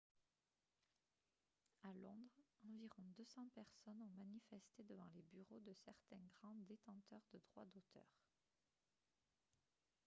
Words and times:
à 1.83 1.93
londres 1.93 2.41
environ 2.63 3.03
200 3.17 3.43
personnes 3.53 4.01
ont 4.01 4.17
manifesté 4.17 4.81
devant 4.83 5.05
les 5.13 5.21
bureaux 5.31 5.59
de 5.59 5.73
certains 5.75 6.17
grands 6.39 6.55
détenteurs 6.67 7.21
de 7.31 7.39
droits 7.51 7.65
d'auteur 7.65 8.07